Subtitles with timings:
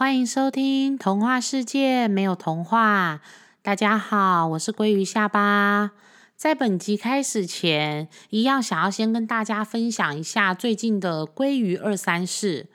[0.00, 3.16] 欢迎收听《童话世界没有童话》。
[3.60, 5.90] 大家好，我是鲑鱼下巴。
[6.34, 12.68] 在本集开始前，一样想要先跟大家分享一下最近的鲑鱼二三事。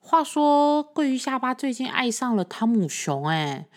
[0.00, 3.68] 话说，鲑鱼下巴最近爱上了汤姆熊，哎，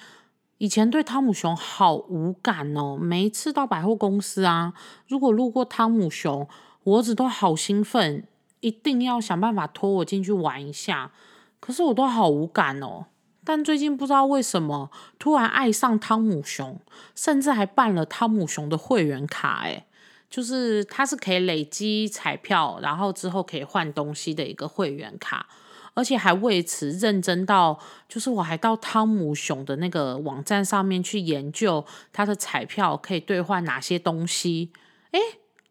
[0.58, 2.98] 以前对汤姆熊好无感哦。
[3.00, 4.74] 每一次到百货公司啊，
[5.08, 6.48] 如果路过汤姆熊，
[6.86, 8.26] 我儿子都好兴奋，
[8.62, 11.12] 一定要想办法拖我进去玩一下。
[11.64, 13.06] 可是我都好无感哦。
[13.46, 16.82] 但最近不知道为什么突然爱上汤姆熊，
[17.16, 19.62] 甚至还办了汤姆熊的会员卡。
[19.64, 19.86] 哎，
[20.30, 25.48] 就是它是可以累积彩票，然后之后可以换东西的一个会员卡。
[25.94, 34.74] 而且还为此认真到，就是我还到汤姆熊的那个网站上面去研究它的彩票可以兑换哪些东西。
[35.12, 35.20] 哎，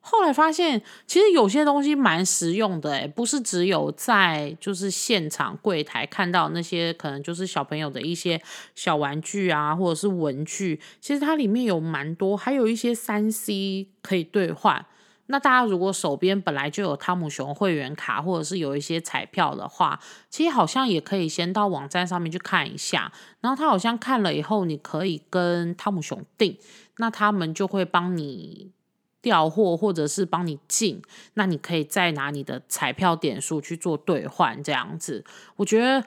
[0.05, 8.43] 后来发现其实有些东西蛮实用的，诶不是只有在就是现场柜台看到那些可能就是小朋友的一些
[8.75, 14.85] 小玩具啊，或者是文具，其实它里面有蛮多，还有一些三 C 可以兑换。
[15.27, 23.11] 那大家如果手边本来就有汤姆熊会员卡，或者是有一些彩票的话，其实好像也可以先到网站上面去看一下。
[23.41, 26.59] 然后他好像看了以后，你可以跟汤姆熊订，
[26.97, 28.73] 那他们就会帮你
[29.23, 31.01] 调货，或者是帮你进。
[31.35, 35.25] 那你可以再拿你的彩票点数去做兑换，这样子，
[35.57, 36.05] 我觉得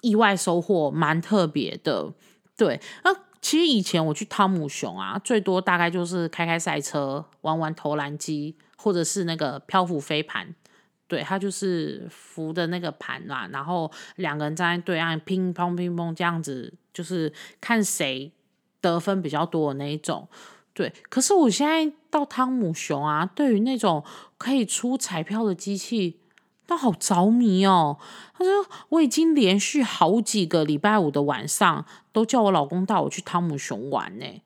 [0.00, 2.14] 意外收获蛮特别的。
[2.56, 3.14] 对，那。
[3.40, 10.52] 其实以前我去汤姆熊啊，最多大概就是开开赛车、玩玩投篮机，或者是那个漂浮飞盘。
[11.06, 18.32] 对，它就是浮的那个盘嘛，然后两个人站在对岸乒乓乒乓这样子，就是看谁
[18.80, 20.28] 得分比较多的那一种。
[20.78, 24.04] 对，可是我现在到汤姆熊啊，对于那种
[24.36, 26.20] 可以出彩票的机器。
[26.68, 27.96] 都好着迷哦！
[28.36, 28.52] 他说
[28.90, 34.42] 我已经连续好几个礼拜五的晚上都叫我老公带我去汤姆熊玩呢。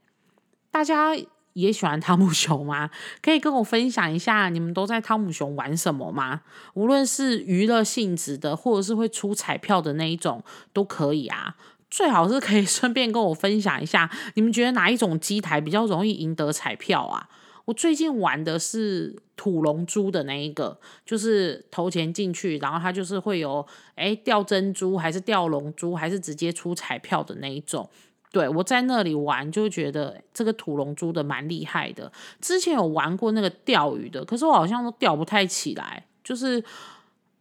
[0.70, 1.16] 大家
[1.54, 2.90] 也喜欢汤姆熊吗？
[3.20, 6.42] 可以跟我分享一下你们都在汤姆熊玩什么吗？
[6.74, 11.56] 无论是娱乐性质的，或者是会出彩票的那一种都可以啊。
[11.92, 17.28] 最好是可以顺便跟我分享一下， 你们觉得哪一种机台比较容易赢得彩票啊？
[17.66, 23.64] 我最近玩的是土龙珠的那一个，就是投钱进去，然后它就是会有
[23.94, 27.88] 哎掉珍珠，还是掉龙珠，还是直接出彩票的那一种。
[28.32, 32.10] 对我在那里玩，就觉得这个土龙珠的蛮厉害的。
[32.40, 36.64] 之前有玩过那个钓鱼的，可是我好像都钓不太起来，就是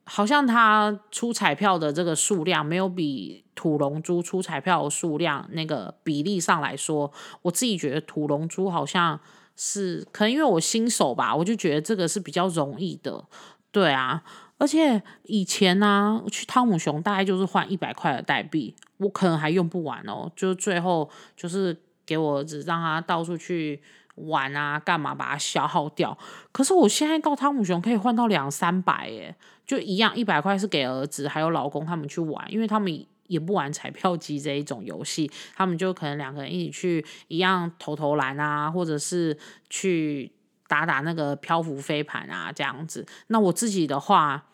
[0.03, 7.11] 好像它出彩票的这个数量没有比土龙珠出彩票数量那个比例上来说，
[7.43, 9.19] 我自己觉得土龙珠好像。
[9.63, 13.25] 是，可能因为我新手吧，我就觉得这个是比较容易的，
[13.69, 14.23] 对啊。
[14.57, 23.79] 而且以前呢，去汤姆熊大概就是换一百块的代币，我可能还用不完哦，就最后就是给我儿子让他到处去
[24.15, 26.17] 玩啊，干嘛把它消耗掉。
[26.51, 29.35] 可是我现在到汤姆熊可以换到两三百耶，
[29.65, 33.05] 就一样，一百块是给儿子还有老公他们去玩，因为他们。
[33.27, 39.37] 也不玩彩票机这一种游戏，他们就可能两个人一起去一样投投篮啊，或者是
[39.69, 40.29] 去
[40.67, 43.07] 打打那个漂浮飞盘啊这样子。
[43.27, 44.47] 那我自己的话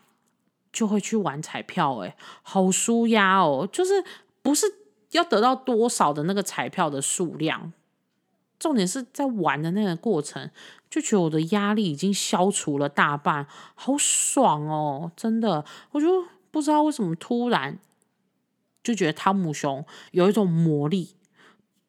[0.71, 3.67] 就会去玩彩票，诶，好舒压哦！
[3.71, 4.03] 就是
[4.43, 4.67] 不是
[5.09, 7.73] 要得到多少的那个彩票的数量，
[8.59, 10.49] 重点是在玩的那个过程，
[10.89, 15.11] 就觉得我的压力已经消除了大半，好爽哦！
[15.15, 17.79] 真的，我就不知道为什么突然。
[18.83, 21.17] 就觉得汤姆熊有一种魔力，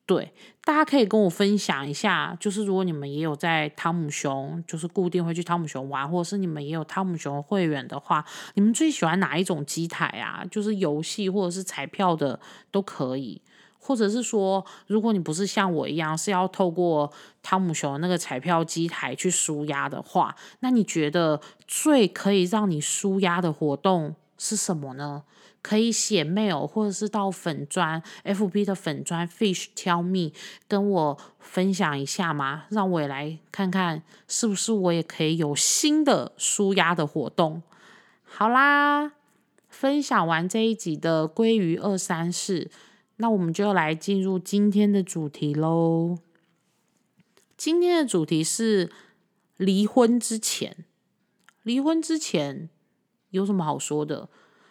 [0.05, 0.33] 对，
[0.65, 8.25] 大家可以跟我分享一下，就是如果你们也有在汤姆熊，就是固定会去汤姆熊玩，或者是你们也有汤姆熊会员的话，
[8.55, 10.45] 你们最喜欢哪一种机台啊？
[10.51, 12.41] 就是游戏或者是彩票的
[12.73, 13.41] 都可以，
[13.79, 17.11] 或者是说，如果你不是像我一样是要透过
[17.43, 25.23] 汤姆熊那个彩票机台去舒压的话，那你觉得最可以让你舒压的活动是什么呢？
[25.61, 30.33] 可以写 mail，或者是到粉砖 FB 的粉砖 Fish Tell Me
[30.69, 32.67] 跟我分享一下吗？
[32.71, 37.63] 让我也来看看是不是我也可以有新的舒压的活动。
[38.25, 39.13] 好啦，
[39.69, 42.71] 分享完这一集的鲑鱼二三事，
[43.19, 46.19] 那我们就来进入今天的主题喽。
[47.57, 48.91] 今天的主题是
[49.57, 50.85] 离婚之前，
[51.63, 52.69] 离婚之前
[53.31, 54.29] 有什么好说的？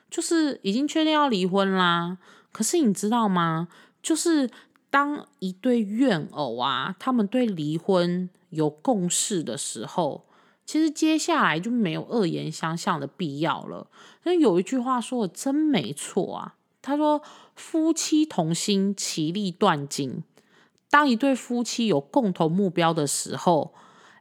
[0.09, 2.17] 就是已经确定要离婚啦，
[2.53, 3.67] 可是你知道吗？
[4.01, 4.49] 就是
[4.89, 10.25] 当一对怨偶啊，他们对离婚有共识的时候，
[10.65, 13.87] 其实接下来就没有恶言相向的必要了。
[14.23, 17.21] 那有一句话说的真没错啊，他说
[17.57, 20.23] 夫妻同心，其利断金。
[20.89, 23.73] 当一对夫妻有共同目标的时候，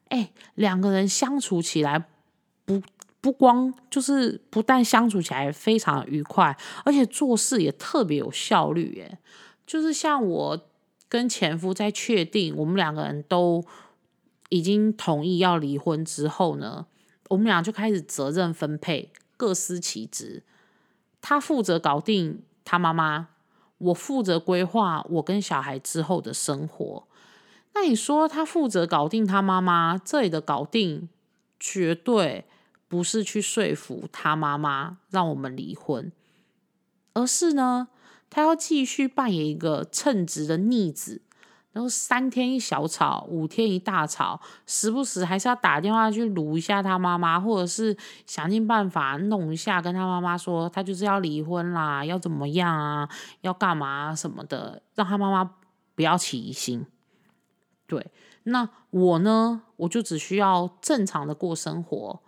[0.09, 2.09] 哎，两个人相处起来
[2.65, 2.83] 不
[3.21, 8.97] 不光就是不但相处起来非常愉快，而且做事也特别有效率。
[8.97, 9.19] 耶。
[9.67, 10.67] 就是像我
[11.09, 13.65] 跟前夫在确定我们两个人都
[14.49, 16.87] 已经同意要离婚之后呢，
[17.29, 20.43] 我们俩就开始责任分配，各司其职。
[21.21, 23.29] 他负责搞定他妈妈。
[23.79, 27.07] 我负责规划我跟小孩之后的生活。
[27.75, 31.11] 那你说他负责搞定他妈妈，这里的搞定
[31.61, 32.47] 绝对
[32.89, 36.11] 不是去说服他妈妈让我们离婚，
[37.13, 37.89] 而是呢，
[38.31, 41.21] 他要继续扮演一个称职的逆子。
[41.77, 47.95] 然后三天一小吵，五天一大吵，时不时还是要打电话去撸一下他妈妈，或者是
[48.25, 53.07] 想尽办法弄一下，跟他妈妈说他就是要离婚啦，要怎么样啊，
[53.43, 55.51] 要干嘛什么的，让他妈妈
[55.95, 56.87] 不要起疑心。
[57.87, 58.11] 对，
[58.45, 62.21] 那我呢，我就只需要正常的过生活，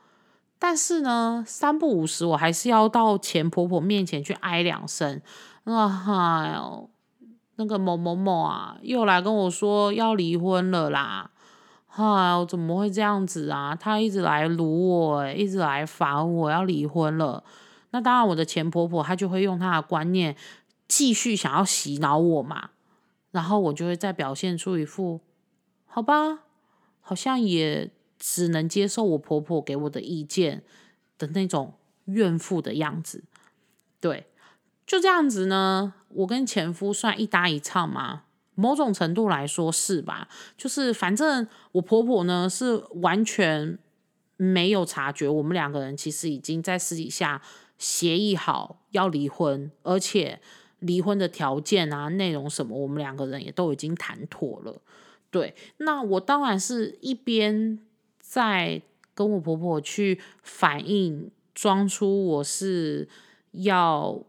[0.59, 5.23] 但是呢，三不五时我还是要到前婆婆面前去哀两声
[5.65, 6.05] 啊，
[6.45, 6.91] 哎呦。
[7.61, 11.29] 那个某某某啊，又来跟我说要离婚了啦！
[11.89, 13.75] 哎，怎么会这样子啊？
[13.75, 17.43] 他一直来撸我，一直来烦我要离婚了。
[17.91, 20.37] 那当然，我的前婆婆她就会用她的观念
[20.87, 22.71] 继续想要洗脑我嘛。
[23.33, 25.21] 然后我就会再表现出一副
[25.87, 26.45] 好吧，
[27.01, 27.91] 好像也
[28.21, 30.63] 只能接受我婆婆给我的意见
[31.19, 33.25] 的那种怨妇的样子。
[33.99, 34.27] 对。
[34.89, 38.23] 就这样子呢，我跟前夫算一搭一唱吗？
[38.55, 40.29] 某种程度来说是吧？
[40.57, 43.79] 就是反正我婆婆呢是完全
[44.39, 47.43] 没有察觉，我们两个人其实已经在私底下
[47.77, 50.41] 协议好要离婚，而且
[50.79, 54.81] 离婚的条件啊、内容什么，我们两个人也都已经谈妥了。
[55.31, 57.79] 对，那我当然是一边
[58.19, 58.81] 在
[59.15, 63.07] 跟我婆婆去反映，装出我是
[63.53, 64.25] 要。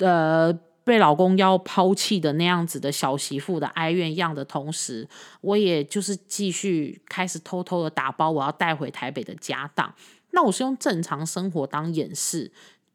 [0.00, 0.52] 呃，
[0.82, 5.08] 被老公要抛弃的那样子的小媳妇的哀怨样的同时，
[5.40, 9.94] 我也就是继续开始偷偷的打包我要带回台北的家当。
[10.32, 12.52] 那我是用正常生活当掩饰。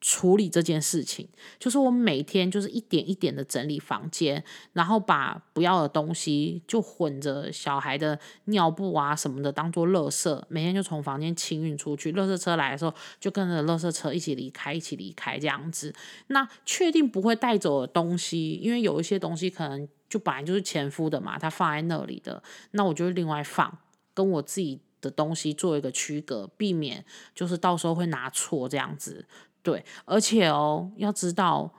[0.07, 4.43] 处理这件事情，就是我每天就是一点一点的整理房间，
[4.73, 12.11] 然后把不要的东西就混着小孩的尿布啊什么的当做垃圾，每天就从房间清运出去。
[12.11, 15.91] 垃圾车来的时候，就跟着垃圾车一起离开，一起离开这样子。
[16.27, 23.79] 那确定不会带走的东西，因为有一些东西可能就本来就是前夫的嘛，他放在那里的，那我就另外放，
[24.13, 27.03] 跟我自己的东西做一个区隔，避免
[27.33, 29.25] 就是到时候会拿错这样子。
[29.65, 31.73] 对，而且哦，要知道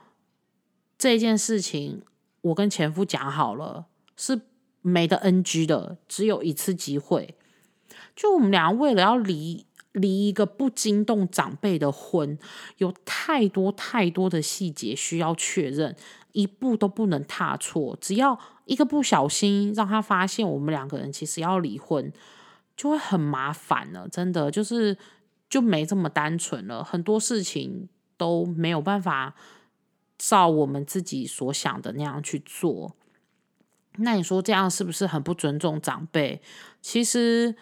[0.97, 2.01] 这件事情，
[2.41, 3.85] 我跟前夫讲好了，
[4.17, 4.41] 是
[4.81, 7.35] 没得 NG 的，只有一次机会。
[8.13, 12.37] 就我们俩为了要离离一个不惊动长辈的婚，
[12.79, 15.95] 有太多太多的细节需要确认，
[16.33, 17.97] 一步都不能踏错。
[18.01, 22.11] 只要一个不小心，让他发现我们两个人其实要离婚，
[22.75, 24.09] 就会很麻烦了。
[24.09, 24.97] 真的就是。
[25.49, 29.35] 就没这么单纯了，很多事情都没有办法
[30.17, 32.95] 照我们自己所想的那样去做。
[33.97, 36.41] 那你说这样是不是很不尊重长辈？
[36.81, 37.55] 其实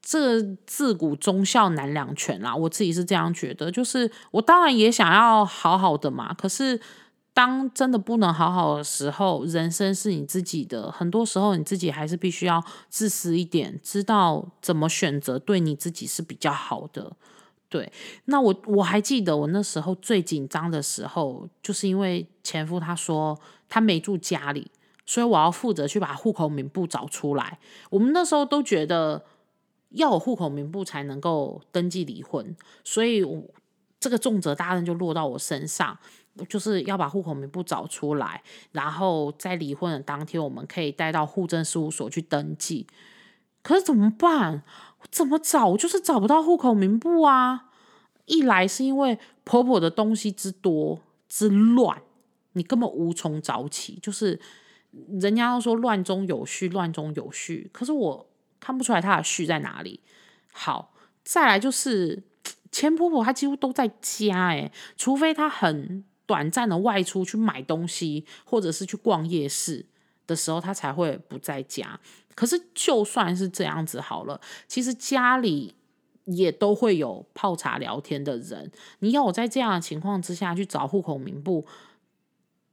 [0.00, 3.70] 这自古忠孝难两全啦，我自己是这样觉得。
[3.70, 6.80] 就是我当然也想要好好的嘛，可是。
[7.36, 17.12] 当真的不能好好的时候，人生是你自己的，很多时候你自己还是必须要自私一点，知道怎么选择对你自己是比较好的。
[17.68, 17.92] 对，
[18.24, 23.38] 那我我还记得我那时候最紧张的时候，就是因为前夫他说
[23.68, 24.70] 他没住家里，
[25.04, 27.58] 所以我要负责去把户口名簿找出来。
[27.90, 29.26] 我们那时候都觉得
[29.90, 33.44] 要有户口名簿才能够登记离婚，所以我
[34.00, 35.98] 这个重责大任就落到我身上。
[36.48, 42.86] 就是要把户口名簿找出来，然后在离婚的当天，我们可以带到户政事务所去登记。
[43.62, 44.62] 可是怎么办？
[45.10, 45.76] 怎么找？
[45.76, 47.70] 就是找不到户口名簿啊！
[48.26, 52.02] 一来是因为婆婆的东西之多之乱，
[52.52, 53.98] 你根本无从找起。
[54.02, 54.40] 就是
[55.20, 58.28] 人家都说乱中有序，乱中有序，可是我
[58.60, 60.00] 看不出来她的序在哪里。
[60.52, 60.92] 好，
[61.24, 62.22] 再来就是
[62.70, 66.04] 前婆婆她几乎都在家，诶，除非她很。
[66.26, 69.86] 短暂的外出去买东西，或者是去逛夜市
[70.26, 71.98] 的时候，他才会不在家。
[72.34, 75.74] 可是就算是这样子好了，其实家里
[76.24, 78.70] 也都会有泡茶聊天的人。
[78.98, 81.64] 你要我在这样的情况之下去找户口名簿，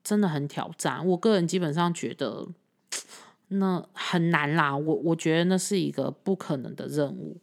[0.04, 1.08] 真的很挑战。
[1.08, 2.48] 我个人基本上觉得
[3.50, 4.76] 那很难啦。
[4.76, 7.38] 我我觉得那是一个不可能的任务。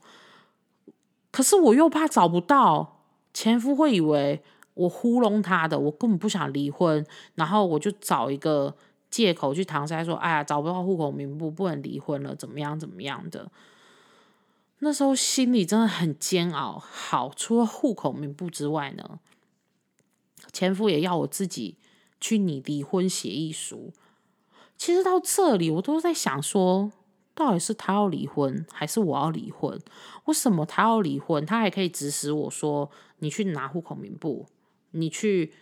[1.30, 4.42] 可是我又怕找不到前夫会以为
[4.80, 8.74] 我糊弄他的，我根本不想离婚，然后我就找一个
[9.10, 13.50] 借口去搪塞说：“哎呀，找不到户口名簿，不能离婚了，怎么样怎么样的。”
[14.82, 16.78] 那时候心里真的很煎熬。
[16.78, 19.20] 好，除了户口名簿之外呢，
[20.52, 21.76] 前夫也要我自己
[22.18, 23.92] 去拟离婚协议书。
[24.78, 26.92] 其实到这里，我都在想说。
[27.32, 29.80] 到底是他要离婚，还是我要离婚？
[30.26, 31.46] 为什么他要离婚？
[31.46, 34.46] 他还可以指使我说：“你去拿户口名簿，
[34.90, 35.52] 你去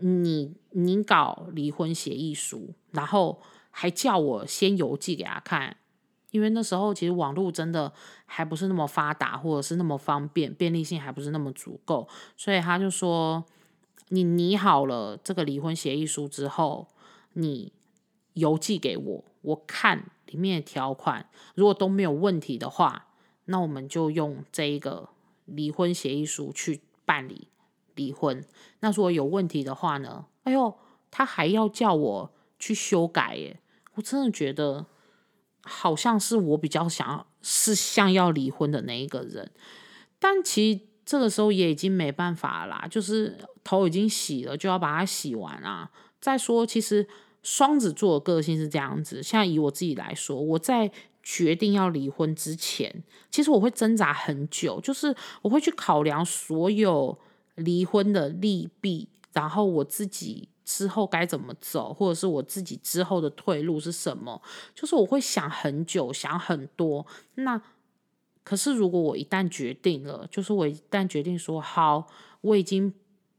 [0.00, 5.76] 你你搞离婚协议书，然后还叫我先邮寄给他看。”
[6.30, 7.92] 因为那时候其实网络真的
[8.24, 12.06] 还不是那么发达，或者是那么方便，便利性还不是那么足够，
[12.36, 13.44] 所以他就说
[14.10, 16.86] ：“你拟好了这个离婚协议书之后，
[17.32, 17.72] 你
[18.34, 23.08] 邮寄给我，我看。”里面的条款如果都没有问题的话，
[23.46, 25.08] 那我们就用这一个
[25.44, 27.48] 离婚协议书去办理
[27.94, 28.44] 离婚。
[28.80, 30.26] 那如果有问题的话呢？
[30.44, 30.74] 哎呦，
[31.10, 33.60] 他还要叫我去修改耶！
[33.94, 34.86] 我真的觉得
[35.62, 39.50] 好像是我比较想要是像要离婚的那一个人，
[40.18, 45.90] 但其实这个时候也已经没办法啦，就是头已经洗了，就要把它洗完啊。
[46.20, 47.08] 再说，其实。
[47.42, 50.92] 双子座的个性是这样子，像以我自己来说，我在
[51.22, 57.18] 决定要离婚之前，其实我会挣扎很久，就是我会去考量所有
[57.54, 64.40] 离婚的利弊，然后我自己之后该怎么走，或者是我自己之后的退路是什么，
[64.74, 67.06] 就是我会想很久，想很多。
[67.34, 67.60] 那
[68.42, 72.06] 可是如果我一旦决定了，就是我一旦决定说好，
[72.40, 72.92] 我已经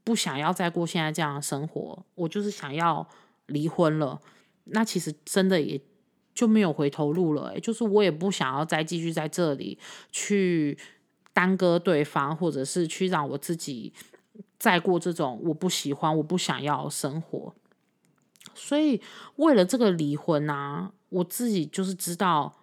[0.04, 3.08] 不想要再过现在这样的生活，我就是想要。
[3.46, 4.22] 离婚了，
[4.64, 5.78] 那其实真的也
[6.32, 7.58] 就没有回头路了。
[7.60, 9.78] 就是我也不想要再继续在这里
[10.10, 10.78] 去
[11.32, 13.92] 耽搁对方，或者是去让我自己
[14.58, 17.54] 再过这种我不喜欢、我不想要的生活。
[18.54, 19.00] 所以
[19.36, 22.54] 为了这个离婚啊，我自己就是知道，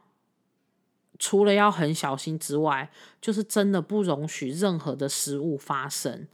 [1.17, 6.27] 除了要很小心之外，就是真的不容许任何的失误发生。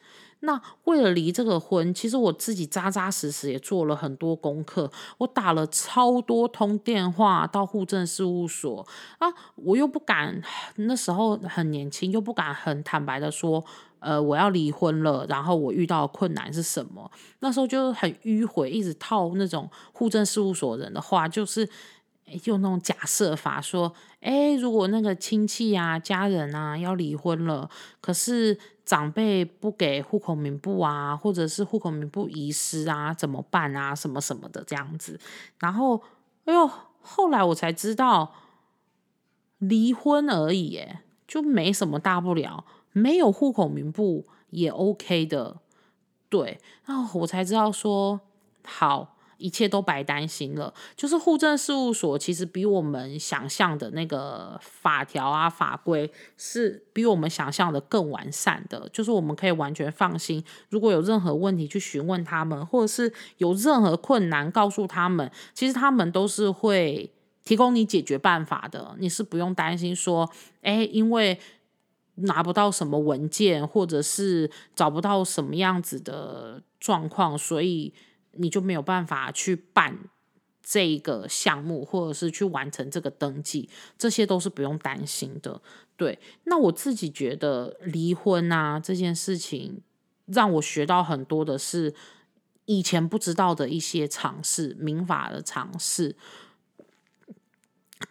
[0.45, 8.87] 那为了离这个婚，其实我自己扎扎实实也做了很多功课，我打了超多通电话到户政事务所
[9.17, 10.41] 啊，我又不敢，
[10.75, 13.65] 那时候很年轻，又不敢很坦白的说，
[13.99, 17.11] 呃，我要离婚了，然后我遇到困难是什么？
[17.39, 21.67] 那时候就很迂回，一直套那种户政事务所人的话，就是。
[22.45, 27.69] 用那种假设法说，哎，如果那个亲戚啊、家人啊要离婚了，
[28.01, 33.95] 可是长辈不给户口名簿啊，或者是户口名簿遗失啊，怎么办啊？
[33.95, 35.19] 什么什么的这样子。
[35.59, 36.03] 然后，
[36.45, 36.69] 哎呦，
[37.01, 38.33] 后来我才知道，
[39.57, 45.57] 离婚而已，哎，就没什么大不了，没有户口名簿也 OK 的。
[46.29, 48.21] 对，然后我才知道说，
[48.63, 49.14] 好。
[49.37, 50.73] 一切都白担心了。
[50.95, 58.89] 就是户政事务所其实比我们想象的那个法条啊法规是比我们想象的更完善的。
[58.93, 67.11] 就是我们可以完全放心，如果有任何问题去询问他们，或者是有任何困难告诉他们，其实他们都是会
[67.43, 68.95] 提供你解决办法的。
[68.99, 70.29] 你是不用担心说，
[70.61, 71.39] 哎，因为
[72.15, 77.93] 拿不到什么文件，或者是找不到什么样子的状况，所以。
[78.35, 79.97] 你就没有办法去办
[80.61, 85.61] 这个项目，或者是去完成这个登记，这些都是不用担心的。
[85.95, 89.81] 对，那我自己觉得离婚啊这件事情，
[90.25, 91.93] 让我学到很多的是
[92.65, 96.15] 以前不知道的一些常识，民法的常识。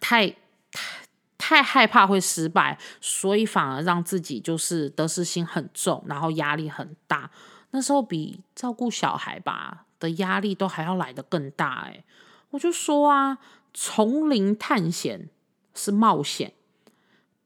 [0.00, 0.28] 太
[0.70, 1.04] 太
[1.36, 7.30] 太害怕会失败，所以反而让自己就是得失心很重，然后压力很大。
[7.72, 9.83] 那时候比照顾小孩吧。
[9.98, 12.04] 的压力都还要来得更大哎，
[12.50, 13.38] 我就说啊，
[13.72, 15.28] 丛林探险
[15.74, 16.52] 是冒险，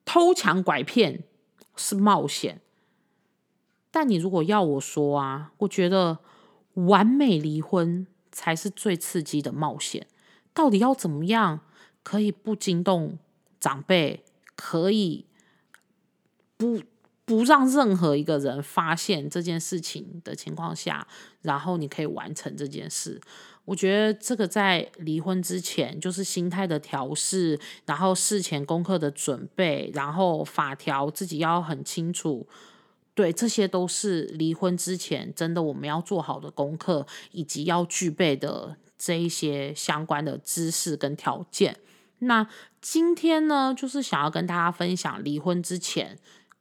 [0.05, 1.25] 偷抢拐骗
[1.77, 2.61] 是冒险，
[3.91, 6.19] 但你如果要我说啊，我觉得
[6.75, 10.07] 完美离婚才是最刺激的冒险。
[10.53, 11.61] 到底要怎么样
[12.03, 13.19] 可以不惊动
[13.61, 14.25] 长辈，
[14.57, 15.27] 可以
[16.57, 16.83] 不
[17.29, 21.07] 不让任何一个人发现这件事情的情况下，
[21.43, 23.21] 然后你可以完成这件事。
[23.67, 32.49] 我觉得这个在离婚之前，就是心态的调试，然后事前功课的准备，然后法条自己要很清楚。
[33.13, 41.77] 对，这些都是离婚之前真的我们要做好的功课，以及要具备的这一些相关的知识跟条件。
[42.21, 42.49] 那
[42.81, 46.19] 今天呢，就是想要跟大家分享离婚之前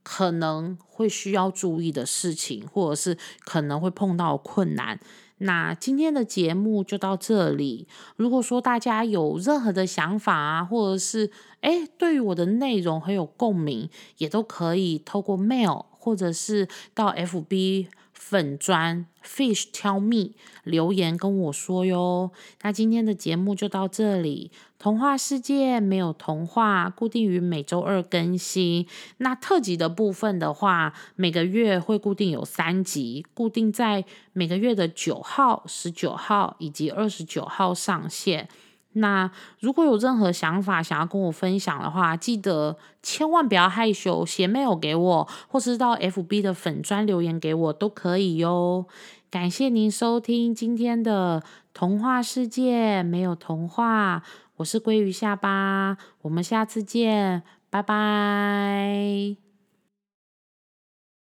[0.09, 4.97] 可能会需要注意的事情，或者是可能会碰到困难。
[5.39, 7.89] 那今天的节目就到这里。
[8.15, 17.87] 如果说大家有任何的想法啊，或者是哎对于我的内容很有共鸣，也都可以透过 mail 或者是到 FB。
[18.29, 20.33] 粉砖 fish tell me
[20.65, 22.31] 留言跟我说哟。
[22.61, 24.51] 那今天的节目就到这里。
[24.77, 28.85] 童话世界没有童话，固定于每周二更新。
[29.19, 34.03] 那特辑的部分的话，每个月会固定有三集，固定在
[34.33, 38.49] 每个月的九号、十九号以及二十九号上线。
[38.97, 48.85] 那如果有任何想法想要跟我分享的话，记得千万不要害羞，写 mail 给我，或是到 FB 的粉砖留言给我都可以哟。
[49.29, 54.23] 感谢您收听今天的童话世界，没有童话，
[54.57, 59.46] 我是鲑鱼下巴，我们下次见，拜拜。